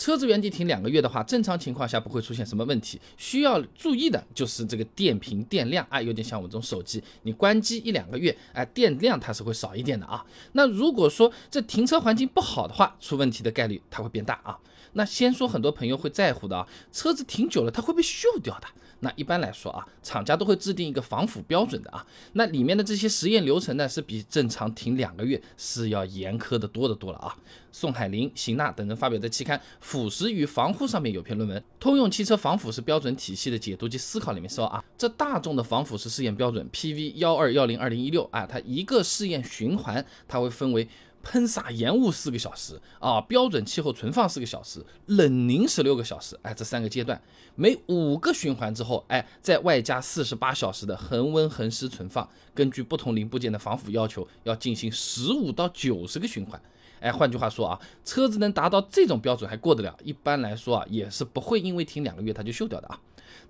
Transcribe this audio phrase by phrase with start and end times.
[0.00, 2.98] 车子原地停两个月的话，正常情况下不会出现什么问题。
[3.18, 10.24] 需要注意的就是这个电瓶电量啊，有点像我这种手机，你关机一两个月，哎，电量它是会少一点的啊。
[10.52, 14.58] 那如果说这停车环境不好的话，出问题的概率它会变大啊。
[14.94, 18.66] 那先说很多朋友会在乎的啊，车子停久了它会被锈掉的。
[19.00, 22.06] 那一般来说啊，厂家都会制定一个防腐标准的啊。
[22.34, 27.36] 那里面的这些实验流程呢，是比正常停两个月是要严苛的多的多了啊。
[27.72, 40.88] 宋海林、邢娜等人发表在期刊《腐蚀与防护》上面有篇论文，《通用汽车防腐蚀标准体系的解读及思考》里面说啊，这大众的防腐蚀试验标准 PV 幺二幺零二零一六啊，它一个试验循环它会分为。
[41.22, 47.20] 喷洒盐雾四个小时啊，标准气候存放四个小时，冷凝十六个小时，哎，这三个阶段，
[47.54, 56.60] 每五个循环之后，哎，再外加四十八小时的恒温恒湿存放，根据不同零部件的防腐要求，要进行十五到九十个循环，
[57.00, 62.98] 哎，换句话说啊，车子能达到这种标准还过得了，一般来说啊，也是不会因为停两个月它就锈掉的啊。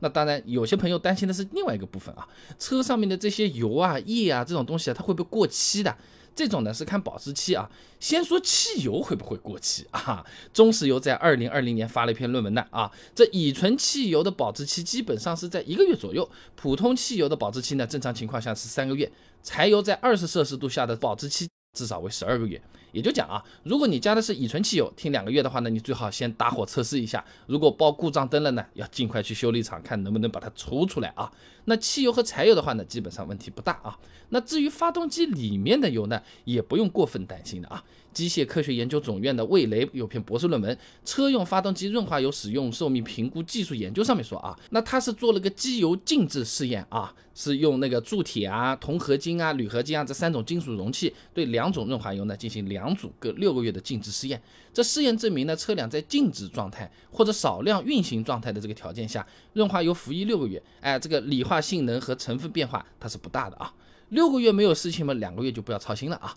[0.00, 2.26] 那当然，有些朋友担心的是另外一个部分啊，
[2.58, 5.94] 车上面的这些油啊、液啊这种东西啊，它会不会过期的？
[6.34, 7.70] 这种呢是看保质期啊。
[7.98, 10.24] 先说汽油会不会过期啊？
[10.52, 19.10] 中石油在二零二零年发了一篇论文呢啊，这乙醇汽油的保质期基本上是在一个月左右，普通汽油的保质期呢正常情况下是三个月，
[19.42, 22.60] 柴油在二十摄氏度下的保质期至少为十二个月。
[22.92, 31.30] 也就讲啊，如果你加的是乙醇汽油，停两个月的话呢，你最好先打火测试一下，如果报故障灯了呢，要尽快去修理厂看能不能把它抽出来啊。
[31.66, 33.98] 那汽油和柴油的话呢，基本上问题不大啊。
[34.30, 37.82] 那至于发动机里面的油呢，也不用过分担心的啊。
[38.12, 40.74] 机械科学研究总院的魏雷有篇博士论文
[41.04, 54.40] 《车用发动机润滑油使用寿命评估技术研究》上面说啊，那他是做了个机油静置试验啊，是用那个铸铁啊、铜合金啊、铝合金啊这三种金属容器对两种润滑油呢进行两两组各六个月的静止试验。
[54.72, 63.72] 这试验证明呢，车辆在静止状态或者少量运行状态的这个条件下，润滑油服役六个月，哎，这个理化性能和成分变化它是不大的啊。
[64.08, 66.34] 六个月没有事情嘛，两个月就不要操心了啊。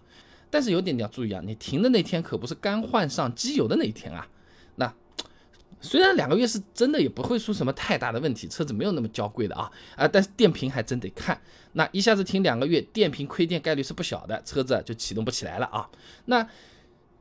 [0.49, 4.27] 但是有点你要注意啊，你停的那天可不是刚换上机油的那一天啊。
[5.83, 11.39] 虽然两个月是真的，也不会出什么太大的问题，车子没有那么娇贵的啊啊，但是电瓶还真得看。
[11.73, 15.87] 那一下子停两个月，电瓶亏电概率是不小的，车子就启动不起来了啊。
[16.25, 16.47] 那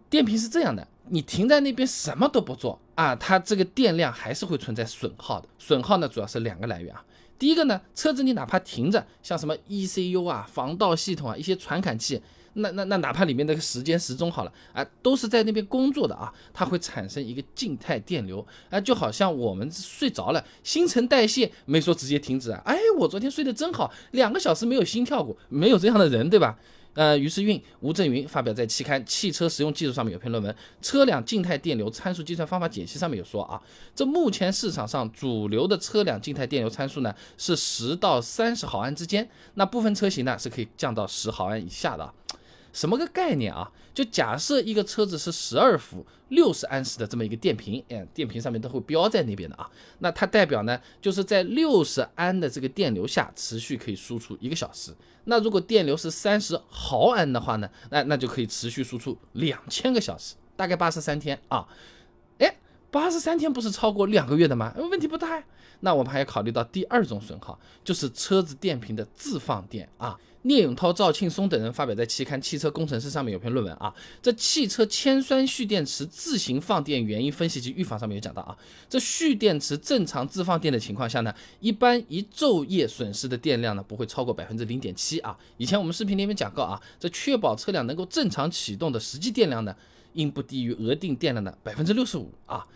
[0.08, 5.48] 电瓶是这样的，你停在那边什么都不做啊，它这个电量还是会存在损耗的。
[5.58, 7.04] 损耗呢主要是两个来源啊。
[7.38, 12.22] 第一个呢，车子你哪怕停着，像什么 ECU 啊、防盗系统啊、一些传感器。
[12.54, 26.58] 那那那哪怕里面那个时间时钟好了，啊，都是在那边工作的啊，它会产生一个静态电流，啊，就好像我们睡着了，新陈代谢没说直接停止啊，哎，我昨天睡得真好，两个小时没有心跳过，没有这样的人，对吧？
[26.94, 30.52] 呃，于是运吴正云发表在期刊《汽车实用技术》上面有篇论文
[30.82, 33.58] 《车辆静态电流参数计算方法解析》，上面有说啊，
[33.94, 42.12] 这目前市场上主流的车辆静态电流参数呢是十到三十毫安之间，那部分车型呢是可以降到十毫安以下的。
[42.72, 43.70] 什么个概念啊？
[43.94, 49.68] 就假设一个车子是十二伏六十安时的这么一个电瓶，哎，电瓶上面都会标在那边的啊。
[49.98, 54.94] 那它代表呢，就是在六十安的这个电流下持续可以输出一个小时。
[55.24, 61.68] 那如果电流是三十毫安的话呢，那那就可以持续输出两千个小时，大概八十三天啊。
[62.38, 62.56] 哎，
[62.92, 64.72] 八十三天不是超过两个月的吗？
[64.76, 65.42] 问题不大呀。
[65.80, 70.16] 那我们还要考虑到第二种损耗，就是车子电瓶的自放电啊。
[70.42, 78.54] 聂永涛、赵庆松等人发表在期刊《汽车工程师》上面有篇论文啊，这汽车铅酸蓄电池自行放电原因分析及预防上面有讲到啊，
[78.90, 85.38] 这蓄电池正常自放电的情况下呢，一般一昼夜损失的电量呢不会超过百分之零点七啊。
[85.56, 89.74] 以前我们视频里面讲过啊，这确保车辆能够正常启动的实际电量呢，
[90.14, 92.66] 应不低于额定电量的百分之六十五啊。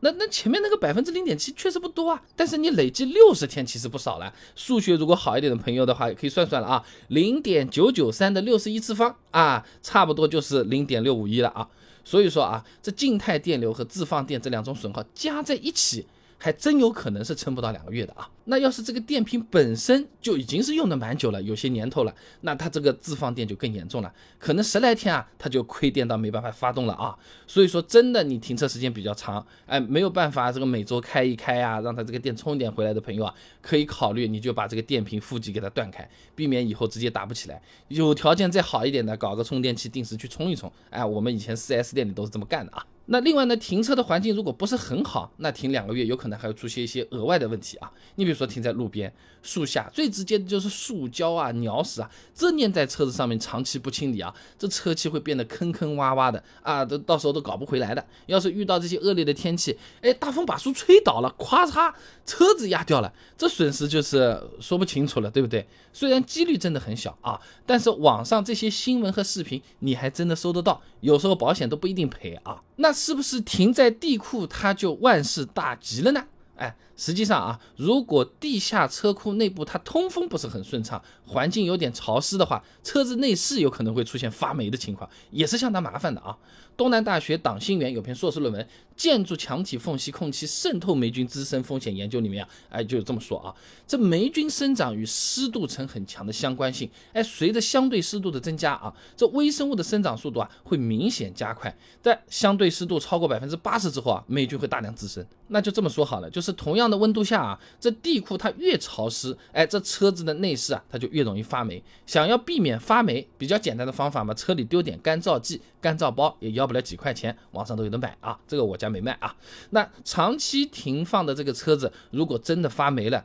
[0.00, 4.30] 那那前面那个百分之零点七确实不多啊，但是你累计六十天其实不少了。
[4.54, 11.66] 数学如果好一点的朋友的话，也可以算算了啊，零点九九三的六十一次方啊，差不多就是零点六五一了啊。
[12.04, 16.06] 所以说啊，这静态电流和自放电这两种损耗加在一起。
[16.38, 18.28] 还真有可能是撑不到两个月的啊！
[18.46, 27.16] 那要是这个电瓶本身就已经是用的蛮久了，有些年头了，那它这个自放电就更严重了，可能十来天啊，它就亏电到没办法发动了啊！
[27.46, 37.62] 所以说，真的你停车时间比较长，哎，没有办法这个每周开一开啊，让它这个电充一点回来的朋友啊，可以考虑你就把这个电瓶负极给它断开，避免以后直接打不起来。
[37.88, 40.70] 有条件再好一点的，搞个充电器定时去充一充。
[40.90, 42.84] 哎，我们以前 4S 店里都是这么干的啊。
[43.06, 47.92] 那另外呢，停车的环境如果不是很好，那停两个月有可能还会出现一些额外的问题啊。
[48.14, 49.12] 你比如说停在路边、
[49.42, 58.02] 树下，最直接的就是树胶啊、鸟屎啊，这粘在车子上面，长期不清理啊，这车漆会变得坑坑洼洼的啊，都到时候都搞不回来的。
[58.26, 61.92] 要是遇到这些恶劣的天气，哎，大风把树吹倒了，咵嚓，
[62.24, 65.66] 车子压掉了，这损失就是说不清楚了，对不对？
[65.92, 72.62] 虽然几率真的很小啊，但是网上这些新闻和视频你还真的搜得到，有时候保险都不一定赔啊。
[72.76, 76.24] 那是不是停在地库它就万事大吉了呢？
[76.56, 86.36] 哎，实际上啊，如果地下车库内部它通风不是很顺畅，环境有点潮湿的话，车子内饰有可能会出现发霉的情况，也是相当麻烦的啊。
[86.76, 88.60] 东南大学党新园有篇硕士论文
[88.96, 93.54] 《建筑墙体缝隙空气渗透霉菌滋生风险研究》里面啊，哎，就这么说啊，
[93.86, 101.72] 这霉菌生长与湿度呈很强的相关性，哎，随着相对湿度的增加啊，这微生物的生长速度啊会明显加快，
[102.02, 105.24] 在相对湿度超过百分之八十之后啊，霉菌会大量滋生。
[105.46, 111.82] 那就这么说好了，就是同样的温度下啊，这地库它越潮湿，哎，这车子的内饰啊，它就越容易发霉。
[112.04, 118.38] 想要避免发霉，比较简单的方法嘛，车里丢点干燥剂、干燥包，也要不了几块钱，网上都有的买啊。
[118.46, 119.34] 这个我家没卖啊。
[119.70, 123.24] 那长期停放的这个车子，如果真的发霉了，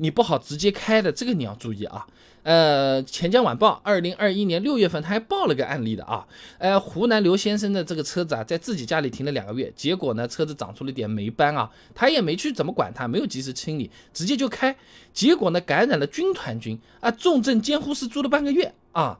[0.00, 2.06] 你不好直接开的，这个你要注意啊。
[2.42, 6.26] 呃，钱江晚报二零二一年六月份他还报了个案例的啊。
[6.56, 14.74] 呃，湖南刘先生的这个车子啊，在自己家里停了两个月，结果呢，车子长出了点霉斑啊，他也没去怎么管它，没有及时清理，直接就开，
[15.12, 19.18] 结果呢，感染了军团菌啊，重症监护室住了半个月啊。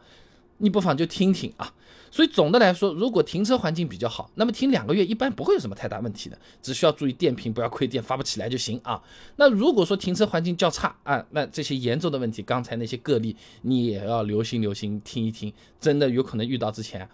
[0.60, 1.74] 你不妨就听听啊。
[2.12, 9.00] 所以总的来说，如果停车环境比较好，那么停两个月一般不会有什么太大问题的，只需要注意电瓶不要亏电发不起来就行啊。
[9.36, 17.08] 那如果说停车环境较差啊，那这些严重的问题，刚才那些个例你也要留心留心听一听，真的有可能遇到之前，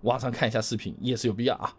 [0.00, 1.76] 网上看一下视频也是有必要啊。